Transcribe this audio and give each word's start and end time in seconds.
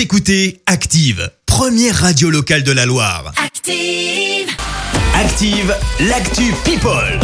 Vous 0.00 0.04
écoutez 0.04 0.62
Active, 0.64 1.30
première 1.44 1.94
radio 1.94 2.30
locale 2.30 2.62
de 2.62 2.72
la 2.72 2.86
Loire. 2.86 3.34
Active. 3.36 4.48
Active, 5.14 5.76
l'actu 6.08 6.54
People. 6.64 7.20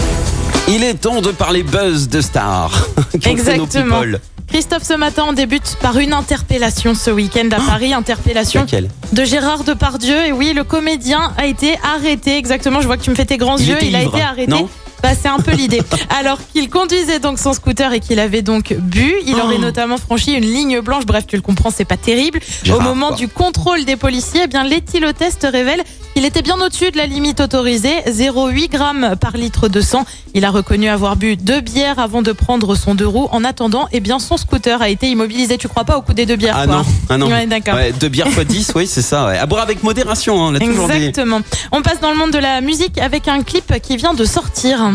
Il 0.69 0.85
est 0.85 0.93
temps 0.93 1.23
de 1.23 1.31
parler 1.31 1.63
buzz 1.63 2.11
de 2.11 2.21
stars. 2.21 2.87
Exactement. 3.25 4.01
people 4.03 4.21
Christophe, 4.47 4.83
ce 4.83 4.93
matin, 4.93 5.25
on 5.27 5.33
débute 5.33 5.79
par 5.81 5.99
une 5.99 6.13
interpellation 6.13 6.95
ce 6.95 7.11
week-end 7.11 7.49
à 7.51 7.61
Paris. 7.61 7.95
Interpellation 7.95 8.61
Laquelle 8.61 8.91
de 9.11 9.25
Gérard 9.25 9.65
Depardieu. 9.65 10.27
Et 10.27 10.33
oui, 10.33 10.53
le 10.53 10.63
comédien 10.63 11.33
a 11.39 11.47
été 11.47 11.79
arrêté. 11.83 12.37
Exactement, 12.37 12.83
je 12.83 12.87
vois 12.87 12.99
que 12.99 13.05
tu 13.05 13.11
me 13.11 13.15
fais 13.15 13.25
tes 13.25 13.39
grands 13.39 13.57
Il 13.57 13.69
yeux. 13.69 13.79
Il 13.81 13.97
a 13.97 14.03
été 14.03 14.21
arrêté. 14.21 14.51
non 14.51 14.69
Bah, 15.07 15.13
c'est 15.15 15.29
un 15.29 15.39
peu 15.39 15.53
l'idée. 15.53 15.83
Alors 16.19 16.39
qu'il 16.53 16.69
conduisait 16.69 17.21
donc 17.21 17.39
son 17.39 17.53
scooter 17.53 17.93
et 17.93 18.01
qu'il 18.01 18.19
avait 18.19 18.43
donc 18.43 18.75
bu, 18.77 19.15
il 19.25 19.37
Oh. 19.37 19.45
aurait 19.45 19.59
notamment 19.59 19.99
franchi 19.99 20.33
une 20.33 20.43
ligne 20.43 20.81
blanche. 20.81 21.07
Bref, 21.07 21.29
tu 21.29 21.37
le 21.37 21.43
comprends, 21.43 21.71
c'est 21.71 21.85
pas 21.85 21.97
terrible. 21.97 22.41
Au 22.75 22.81
moment 22.81 23.09
quoi. 23.09 23.17
du 23.17 23.29
contrôle 23.29 23.85
des 23.85 23.95
policiers, 23.95 24.41
eh 24.45 24.47
bien 24.49 24.65
l'éthylotest 24.65 25.47
révèle 25.49 25.81
qu'il 26.17 26.25
était 26.25 26.41
bien 26.41 26.59
au-dessus 26.59 26.91
de 26.91 26.97
la 26.97 27.05
limite 27.05 27.41
autorisée, 27.43 28.01
0,8 28.07 28.71
grammes 28.71 29.17
par 29.21 29.37
litre 29.37 29.69
de 29.69 29.83
sang. 29.83 30.07
Il 30.33 30.47
a 30.47 30.51
reconnu 30.51 30.89
avoir 30.89 31.15
bu 31.15 31.37
deux 31.37 31.61
bières 31.61 31.99
avant 31.99 32.23
de 32.23 32.33
prendre 32.33 32.75
son 32.75 32.95
deux 32.95 33.07
roues. 33.07 33.29
En 33.33 33.45
attendant, 33.45 33.87
eh 33.93 34.01
bien 34.01 34.19
son 34.19 34.39
scooter 34.39 34.81
a 34.81 34.89
été 34.89 35.11
immobilisé. 35.11 35.59
Tu 35.59 35.69
crois 35.69 35.85
pas 35.85 35.99
au 35.99 36.01
coup 36.01 36.15
des 36.15 36.25
deux 36.25 36.37
bières 36.37 36.57
Ah 36.57 36.65
quoi 36.67 36.77
non, 36.77 36.85
ah 37.11 37.19
non. 37.19 37.27
Ouais, 37.31 37.45
d'accord. 37.45 37.75
Ouais, 37.75 37.93
deux 37.93 38.09
bières 38.09 38.31
fois 38.31 38.45
10, 38.45 38.73
oui, 38.77 38.87
c'est 38.87 39.03
ça. 39.03 39.27
ouais. 39.27 39.37
À 39.37 39.45
boire 39.45 39.61
avec 39.61 39.83
modération, 39.83 40.43
hein, 40.43 40.49
on 40.49 40.51
l'a 40.53 40.61
toujours 40.61 40.89
dit. 40.89 40.95
Exactement. 40.95 41.41
On 41.71 41.83
passe 41.83 42.01
dans 42.01 42.13
le 42.13 42.17
monde 42.17 42.31
de 42.31 42.39
la 42.39 42.63
musique 42.63 42.97
avec 42.97 43.29
un 43.29 43.43
clip 43.43 43.75
qui 43.83 43.99
vient 43.99 44.15
de 44.15 44.25
sortir. 44.25 44.93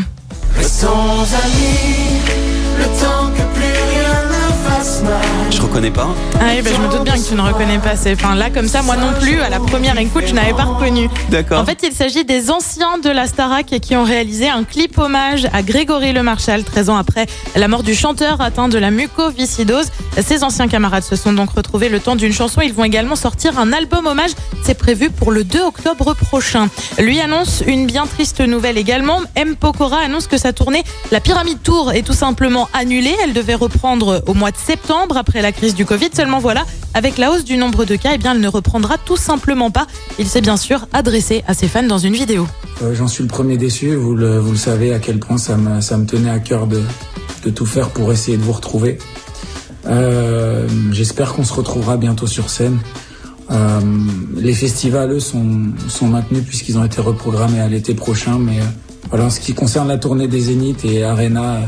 Reconnais 5.82 5.92
pas. 5.92 6.16
Ah 6.36 6.54
oui, 6.56 6.62
bah, 6.62 6.70
je 6.76 6.82
me 6.82 6.92
doute 6.92 7.04
bien 7.04 7.16
que 7.16 7.28
tu 7.28 7.34
ne 7.34 7.42
reconnais 7.42 7.80
pas. 7.80 7.96
C'est, 7.96 8.14
enfin 8.14 8.36
là 8.36 8.50
comme 8.50 8.68
ça, 8.68 8.82
moi 8.82 8.96
non 8.98 9.14
plus. 9.20 9.42
À 9.42 9.50
la 9.50 9.60
première 9.60 9.98
écoute, 9.98 10.24
je 10.28 10.34
n'avais 10.34 10.54
pas 10.54 10.66
reconnu. 10.66 11.10
D'accord. 11.30 11.62
En 11.62 11.66
fait, 11.66 11.80
il 11.84 11.94
s'agit 11.94 12.24
des 12.24 12.52
anciens 12.52 13.00
de 13.00 13.10
la 13.10 13.26
Starac 13.26 13.66
qui 13.66 13.96
ont 13.96 14.04
réalisé 14.04 14.50
un 14.50 14.64
clip 14.64 14.98
hommage 14.98 15.48
à 15.54 15.64
Grégory 15.64 16.14
Le 16.14 16.24
Marchal, 16.24 16.64
13 16.64 16.90
ans 16.90 16.98
après 16.98 17.26
la 17.56 17.68
mort 17.68 17.84
du 17.84 17.96
chanteur 17.96 18.42
atteint 18.42 18.70
de 18.70 18.78
la 18.78 18.92
mucoviscidose. 18.92 19.88
Ces 20.22 20.44
anciens 20.44 20.68
camarades 20.68 21.04
se 21.04 21.16
sont 21.16 21.34
donc 21.34 21.52
retrouvés 21.52 21.90
le 21.90 22.00
temps 22.00 22.16
d'une 22.16 22.34
chanson. 22.34 22.62
Ils 22.62 22.74
vont 22.74 22.84
également 22.84 23.16
sortir 23.16 23.58
un 23.58 23.74
album 23.74 24.06
hommage. 24.06 24.32
C'est 24.64 24.78
prévu 24.78 25.10
pour 25.10 25.32
le 25.32 25.44
2 25.44 25.62
octobre 25.62 26.14
prochain. 26.14 26.70
Lui 27.00 27.20
annonce 27.20 27.64
une 27.66 27.88
bien 27.88 28.06
triste 28.06 28.42
nouvelle 28.42 28.78
également. 28.78 29.20
M. 29.36 29.56
Pokora 29.56 29.98
annonce 30.00 30.28
que 30.28 30.38
sa 30.38 30.54
tournée 30.54 30.84
La 31.12 31.20
Pyramide 31.20 31.62
Tour 31.64 31.92
est 31.94 32.04
tout 32.04 32.14
simplement 32.14 32.70
annulée. 32.74 33.16
Elle 33.24 33.34
devait 33.34 33.56
reprendre 33.56 34.24
au 34.28 34.34
mois 34.34 34.52
de 34.52 34.58
septembre 34.58 35.18
après 35.18 35.42
la 35.42 35.52
crise 35.52 35.71
du 35.76 35.86
Covid. 35.86 36.10
Seulement 36.14 36.40
voilà, 36.40 36.66
avec 36.94 37.18
la 37.18 37.32
hausse 37.32 37.44
du 37.44 37.58
nombre 37.58 37.86
de 37.86 37.96
cas, 37.96 38.12
eh 38.14 38.18
bien, 38.18 38.34
elle 38.34 38.42
ne 38.42 38.48
reprendra 38.48 38.98
tout 38.98 39.18
simplement 39.18 39.72
pas. 39.72 39.88
Il 40.20 40.28
s'est 40.28 40.42
bien 40.42 40.58
sûr 40.58 40.88
adressé 40.94 41.44
à 41.48 41.54
ses 41.54 41.68
fans 41.68 41.84
dans 41.84 41.98
une 41.98 42.14
vidéo. 42.14 42.48
Euh, 42.82 42.94
J'en 42.94 43.08
suis 43.08 43.24
le 43.24 43.30
premier 43.30 43.58
déçu, 43.58 43.96
vous 43.96 44.16
le, 44.16 44.42
savez 44.56 44.94
à 44.94 45.00
quel 45.00 45.20
point 45.20 45.38
ça 45.38 45.58
me, 45.58 46.06
tenait 46.06 46.30
à 46.30 46.40
cœur 46.40 46.68
de, 46.68 46.82
tout 47.52 47.66
faire 47.66 47.90
pour 47.90 48.12
essayer 48.12 48.38
de 48.38 48.44
vous 48.44 48.52
retrouver. 48.52 48.98
Euh, 49.88 50.68
J'espère 50.92 51.34
qu'on 51.34 51.44
se 51.44 51.54
retrouvera 51.54 51.98
bientôt 51.98 52.28
sur 52.28 52.50
scène. 52.50 52.80
Euh, 53.52 53.80
les 54.38 54.54
festivals, 54.54 55.12
eux, 55.12 55.20
sont, 55.20 55.40
maintenus 56.04 56.44
puisqu'ils 56.46 56.78
ont 56.78 56.86
été 56.86 57.02
reprogrammés 57.02 57.60
à 57.60 57.68
l'été 57.68 57.94
prochain. 57.94 58.40
Mais 58.40 58.60
en 59.12 59.30
ce 59.30 59.40
qui 59.40 59.54
concerne 59.54 59.88
la 59.88 59.98
tournée 59.98 60.28
des 60.28 60.40
Zénith 60.40 60.86
et 60.86 61.04
Arena, 61.04 61.60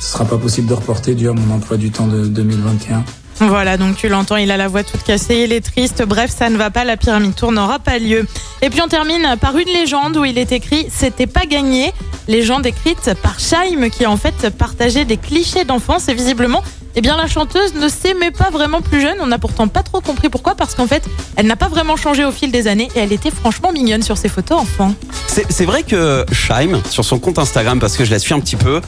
ce 0.00 0.12
sera 0.12 0.24
pas 0.24 0.38
possible 0.38 0.68
de 0.68 0.74
reporter 0.74 1.14
dû 1.14 1.28
à 1.28 1.32
mon 1.32 1.54
emploi 1.54 1.76
du 1.76 1.90
temps 1.90 2.06
de 2.06 2.26
2021. 2.26 3.04
Voilà, 3.40 3.76
donc 3.76 3.96
tu 3.96 4.08
l'entends, 4.08 4.36
il 4.36 4.50
a 4.50 4.56
la 4.56 4.68
voix 4.68 4.82
toute 4.82 5.02
cassée, 5.04 5.44
il 5.46 5.52
est 5.52 5.60
triste. 5.60 6.02
Bref, 6.04 6.30
ça 6.36 6.50
ne 6.50 6.56
va 6.56 6.70
pas, 6.70 6.84
la 6.84 6.96
pyramide 6.96 7.34
tour 7.34 7.52
n'aura 7.52 7.78
pas 7.78 7.98
lieu. 7.98 8.26
Et 8.62 8.70
puis 8.70 8.80
on 8.82 8.88
termine 8.88 9.36
par 9.40 9.56
une 9.56 9.68
légende 9.68 10.16
où 10.16 10.24
il 10.24 10.38
est 10.38 10.50
écrit 10.52 10.86
C'était 10.90 11.26
pas 11.26 11.46
gagné. 11.46 11.92
Légende 12.26 12.66
écrite 12.66 13.14
par 13.22 13.38
Scheim 13.38 13.90
qui 13.90 14.06
en 14.06 14.16
fait 14.16 14.50
partagé 14.50 15.04
des 15.04 15.16
clichés 15.16 15.64
d'enfance 15.64 16.08
et 16.08 16.14
visiblement. 16.14 16.62
Eh 16.96 17.00
bien, 17.00 17.16
la 17.16 17.28
chanteuse 17.28 17.74
ne 17.74 17.88
s'aimait 17.88 18.32
pas 18.32 18.50
vraiment 18.50 18.80
plus 18.80 19.00
jeune. 19.00 19.18
On 19.20 19.28
n'a 19.28 19.38
pourtant 19.38 19.68
pas 19.68 19.84
trop 19.84 20.00
compris 20.00 20.28
pourquoi, 20.30 20.56
parce 20.56 20.74
qu'en 20.74 20.88
fait, 20.88 21.04
elle 21.36 21.46
n'a 21.46 21.54
pas 21.54 21.68
vraiment 21.68 21.96
changé 21.96 22.24
au 22.24 22.32
fil 22.32 22.50
des 22.50 22.66
années 22.66 22.88
et 22.96 22.98
elle 22.98 23.12
était 23.12 23.30
franchement 23.30 23.70
mignonne 23.70 24.02
sur 24.02 24.16
ses 24.16 24.28
photos 24.28 24.58
enfant. 24.58 24.94
C'est 25.28 25.46
c'est 25.48 25.64
vrai 25.64 25.84
que 25.84 26.26
Shaim, 26.32 26.80
sur 26.90 27.04
son 27.04 27.20
compte 27.20 27.38
Instagram, 27.38 27.78
parce 27.78 27.96
que 27.96 28.04
je 28.04 28.10
la 28.10 28.18
suis 28.18 28.34
un 28.34 28.40
petit 28.40 28.56
peu, 28.56 28.80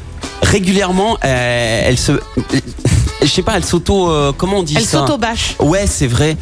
régulièrement, 0.43 1.19
euh, 1.25 1.83
elle 1.87 1.99
se. 1.99 2.13
Je 3.23 3.27
sais 3.27 3.43
pas, 3.43 3.57
elle 3.57 3.65
s'auto. 3.65 4.11
euh, 4.11 4.33
comment 4.37 4.59
on 4.59 4.63
dit 4.63 4.75
Elle 4.77 4.85
ça 4.85 5.01
s'auto-bâche. 5.01 5.57
Ouais, 5.61 5.87
c'est 5.87 6.07
vrai. 6.07 6.37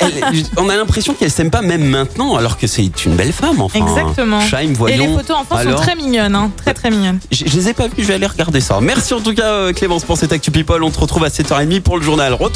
Elle- 0.00 0.12
elle- 0.32 0.44
on 0.56 0.68
a 0.68 0.76
l'impression 0.76 1.14
qu'elle 1.14 1.30
s'aime 1.30 1.50
pas 1.50 1.60
même 1.62 1.84
maintenant, 1.84 2.36
alors 2.36 2.56
que 2.56 2.66
c'est 2.66 3.04
une 3.04 3.14
belle 3.16 3.32
femme, 3.32 3.60
enfin. 3.60 3.78
Exactement. 3.80 4.40
Shaim, 4.40 4.60
Et 4.60 4.66
les 4.68 4.74
voyons. 4.74 5.18
photos 5.18 5.36
enfants 5.38 5.56
Alors 5.56 5.78
sont 5.78 5.84
très 5.84 5.96
mignonnes, 5.96 6.34
hein, 6.34 6.50
très 6.56 6.72
très 6.74 6.90
mignonnes. 6.90 7.18
Je, 7.32 7.44
je 7.46 7.56
les 7.56 7.68
ai 7.68 7.74
pas 7.74 7.86
vus, 7.88 7.94
je 7.98 8.04
vais 8.04 8.14
aller 8.14 8.26
regarder 8.26 8.60
ça. 8.60 8.78
Merci 8.80 9.12
en 9.14 9.20
tout 9.20 9.34
cas, 9.34 9.46
euh, 9.52 9.72
Clémence, 9.72 10.04
pour 10.04 10.16
cette 10.16 10.32
Actu 10.32 10.50
People. 10.50 10.82
On 10.84 10.90
te 10.90 10.98
retrouve 11.00 11.24
à 11.24 11.28
7h30 11.28 11.80
pour 11.80 11.96
le 11.98 12.02
journal. 12.04 12.34
Ret- 12.34 12.50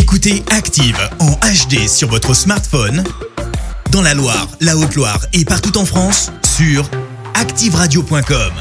Écoutez 0.00 0.42
Active 0.50 0.98
en 1.20 1.32
HD 1.32 1.88
sur 1.88 2.08
votre 2.08 2.32
smartphone, 2.34 3.04
dans 3.90 4.02
la 4.02 4.14
Loire, 4.14 4.48
la 4.60 4.76
Haute-Loire 4.76 5.18
et 5.32 5.44
partout 5.44 5.76
en 5.78 5.84
France, 5.84 6.30
sur 6.56 6.88
activeradio.com. 7.34 8.52